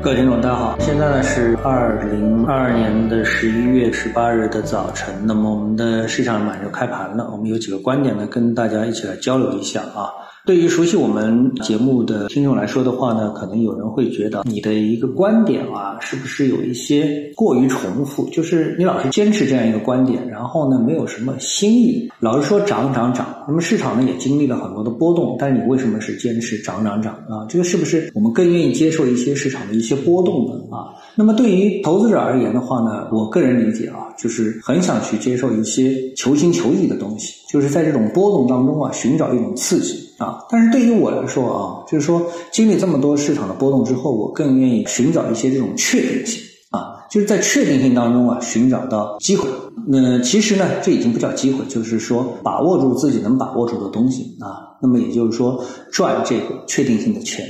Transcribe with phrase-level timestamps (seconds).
[0.00, 10.08] 各位听众，大家好，现在呢是二零二二年的十一月十八日的早晨，那么我们的市场马上就开盘了，我们有几个观点呢，跟大家一起来交流一下啊。
[10.46, 18.26] 对于熟悉我们节目的听众来说的话呢，可能有人会觉得你的一个观点啊，是不是有一些过于重复？
[18.30, 23.26] 就是你老是坚持这样一个观点，然后呢，没有什么新意，老是说涨涨涨。
[23.46, 27.44] 那么市场呢也经历了很多的波动，但你为什么是坚持涨涨涨啊？
[27.46, 30.76] 这个是不是我们更愿意接受一些市场的一些波动的？
[30.76, 30.94] 啊？
[31.14, 40.06] 那么对于投资者而言的话呢，我个人理解啊，就是很想去接受一些求新求异的东西，就是在这种波动当中啊，寻找一种刺激。
[40.18, 49.48] 啊，但是对于我来说啊，就是说经历这么多市场的波动之后，我更愿意寻找一些这种确定性啊，就是在确定性当中啊，寻找到机会。
[49.86, 54.74] 那其实呢，这已经不叫机会，就是说把握住自己能把握住的东西啊。
[54.82, 57.46] 那么也就是说赚这个确定性的钱。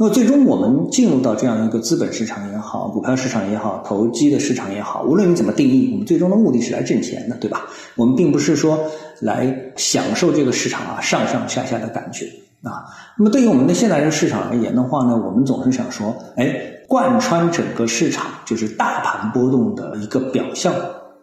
[0.00, 7.66] 那么最终我们进入到这样一个资本市场也好，股票市场也好，投机的市场也好，无论你怎么定义，我们最终的目的是来挣钱的，对吧？
[7.96, 8.80] 我们并不是说
[9.20, 12.24] 来享受这个市场啊上上下下的感觉
[12.62, 12.88] 啊。
[13.18, 16.48] 那么对于我们的现在这个市场而言的话呢，我们总是想说，哎，
[16.88, 20.72] 贯穿整个市场就是大盘波动的一个表象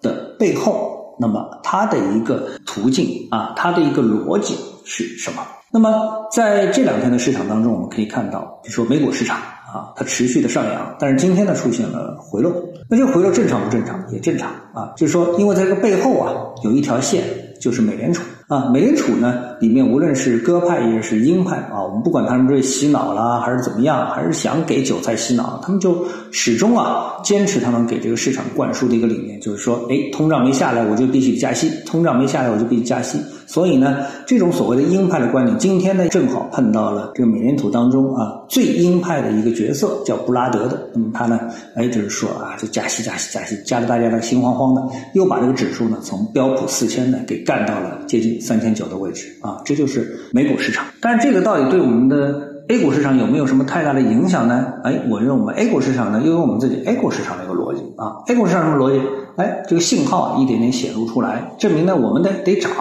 [0.03, 4.53] 的背后，那么它的一个途径啊，它的一个逻辑
[4.85, 5.41] 是什么？
[5.71, 12.53] 那么在这两天的市场当中，我们可以看到，比如说美股市场啊，它持续的上扬，但是今天呢出现了回落。
[12.89, 14.01] 那这个回落正常不正常？
[14.11, 17.23] 也正常啊，就是说，因为它这个背后啊有一条线，
[17.59, 18.69] 就是美联储啊。
[18.71, 33.19] 美联储呢里面无论是鸽派也是鹰派啊，我们不管他们是洗脑啦，还是怎么样，还是想给韭菜洗脑，他们就始终啊坚持他们给这个市场灌输的一个理念，就是说，哎，通胀没下来，我就必须加息；通胀没下来，我就必须加息。
[33.47, 40.89] 所以呢，这种所谓的鹰派的观点，今天呢正好碰到了这个美联储当中啊最鹰派的一个角色，叫布拉德的。
[40.93, 41.39] 那么他呢，
[41.73, 50.85] 哎，就是说啊，就加息加息加息，加的大家呢心慌慌的，又把这个指数呢从标普四千呢给干到了接近三千九的位置啊，这就是美股市场。
[51.01, 54.73] 但是这个到底对我们的 A 股市场有没有什么太大的影响呢？
[54.83, 58.23] 哎，我认为我们 A 股市场呢，又有我们自己 A 股市场的一个逻辑啊。
[58.27, 59.01] A 股市场什么逻辑？
[59.37, 62.71] 哎，这个信号一点点显露出来，证明呢我们得得涨。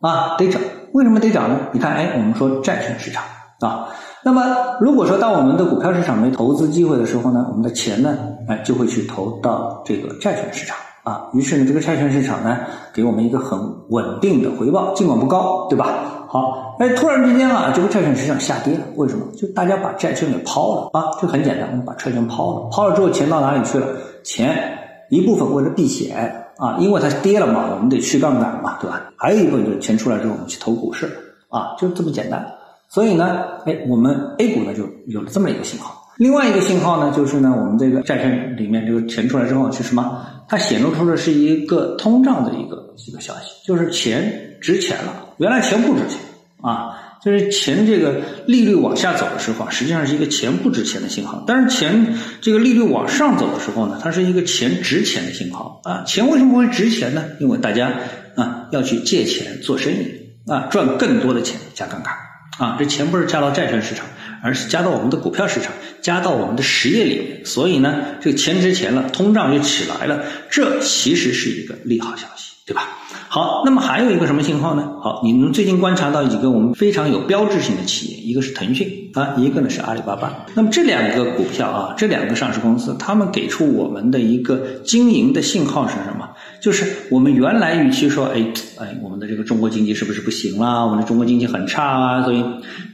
[0.00, 0.60] 啊，得涨，
[0.92, 1.58] 为什么得涨呢？
[1.72, 3.24] 你看，哎，我们说债券市场
[3.60, 3.88] 啊，
[4.22, 4.42] 那么
[4.80, 11.28] 如果说当我们的股票市场没投资机会的时候呢，我们的钱呢，哎，就会去投到这个债券市场啊。
[11.32, 12.58] 于是呢，这个债券市场呢，
[12.92, 13.56] 给我们一个很
[13.90, 16.26] 稳定的回报，尽管不高，对吧？
[16.26, 19.24] 好，哎，突然之间啊，这个债券市场下跌了，为什么？
[19.36, 23.86] 就大家把债券给抛了啊，这很简单，我们把债券抛了，抛了之后钱到哪里去了？
[24.24, 24.76] 钱
[25.10, 26.40] 一部分为了避险。
[26.56, 29.02] 啊，因为它跌了嘛，我们得去杠杆嘛，对吧？
[29.16, 31.10] 还有一部分就是钱出来之后，我们去投股市，
[31.48, 32.46] 啊，就这么简单。
[32.88, 36.03] 所以呢，哎，我们 A 股呢就有了这么一个信号。
[36.16, 40.24] 另外一个信号呢，就是呢，我们这个债券里面这个钱出来之后是什么？
[40.48, 46.18] 它显露出的是一个通胀的一个一个消息，就是钱值钱了，原来钱不值钱
[46.60, 47.00] 啊。
[47.24, 51.42] 就是钱这个利率往下走的时候，实际上是一个钱不值钱的信号。
[51.46, 56.04] 但是钱这个利率往上走的时候呢，它是一个钱值钱的信号啊。
[56.06, 57.24] 钱为什么会值钱呢？
[57.40, 57.94] 因为大家
[58.36, 60.06] 啊要去借钱做生意
[60.46, 62.12] 啊，赚更多的钱加杠杆
[62.58, 62.76] 啊。
[62.78, 64.06] 这钱不是加到债券市场，
[64.42, 67.44] 而是加到我们的股票市场，加到我们的实业里面。
[67.44, 72.88] 所以呢，这个钱值钱了，通胀就起来了，这其实是一个利好消息，对吧？
[73.28, 74.88] 好，那么还有一个什么信号呢？
[75.02, 80.46] 好，你们最近观察到几个我们非常有标志性的企业，一个是腾讯啊，一个呢是阿里巴巴。
[80.54, 86.30] 那么这两个股票啊，这两个上市公司，他们给出我们的一个经营的信号是什么？
[86.60, 88.44] 就是我们原来预期说，哎
[88.78, 90.82] 哎，我们的这个中国经济是不是不行啦？
[90.84, 92.44] 我们的中国经济很差啊，所以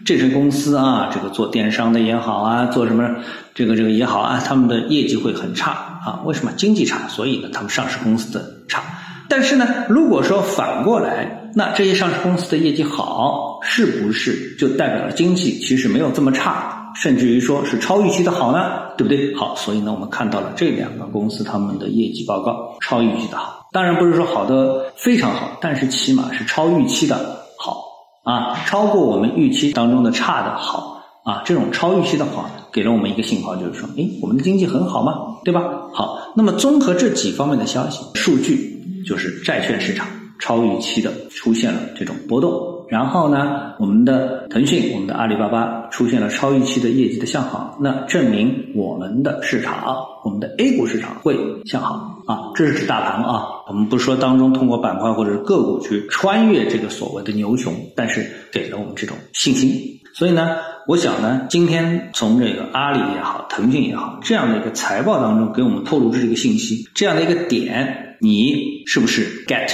[0.04, 3.08] 这些公司啊，这个做电商的也好啊，做什么
[3.54, 5.70] 这个这个也好啊，他们的业绩会很差
[6.04, 6.20] 啊。
[6.24, 7.06] 为什么经济差？
[7.08, 8.82] 所以呢，他们上市公司的差。
[9.28, 18.89] 但是呢，如果说反过来，那这些上市公司的业绩好，是不是就代表了经济其实没有这么差，甚至于说是超预期的好呢？
[19.00, 19.34] 对不对？
[19.34, 27.16] 好，所以呢，我们看到了这两个公司他们的业绩报告超预期的好，当然不是说好的非常好，但是起码是超预期的
[27.58, 27.82] 好
[28.24, 35.14] 啊，超过我们预期当中的差的好啊，这种超预期的好，给了我们一个信号，就是说，哎，我们的经济很好吗？
[35.44, 35.62] 对吧？
[35.94, 38.68] 好，那么综合这几方面的消息数据。
[39.08, 40.06] 就是债券市场
[40.38, 59.70] 超预期的出现了这种波动，然后呢，我们的腾讯、我们的阿里巴巴出现了超预期的业绩的向好，那证明我们的市场，我们的 A 股市场会向好啊，这是指大盘啊，我们不说当中通过板块或者是个股去穿越这个所谓的牛熊，但是给了我们这种信心，
[60.12, 60.56] 所以呢。
[60.86, 69.70] 我想呢，今天从这个阿里也好，腾讯也好，这样的一个财报当中给我们透露出这个信息，这样的一个点，你是不是 get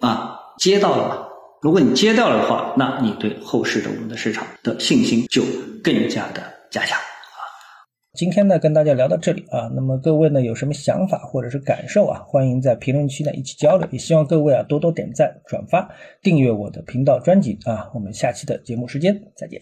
[0.00, 0.40] 啊？
[0.58, 1.27] 接到了吗？
[1.60, 5.42] 如果你接到了的话，那你对后市的我们的市场的信心就
[5.82, 6.98] 更加的加强。
[8.16, 15.88] 今天呢，跟大家聊到这里啊，那么各位呢有什么想法或者是感受啊，欢迎在评论区呢一起交流，也希望各位啊多多点赞、转发、
[16.22, 19.60] 订阅我的频道专辑啊，我们下期的节目时间再见。